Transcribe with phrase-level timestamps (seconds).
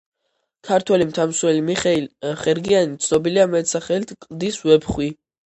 [0.69, 2.07] ქართველი მთამსვლელი მიხეილ
[2.41, 5.13] ხერგიანი, ცნობილია მეტსახელით- კლდის ვეფხვი.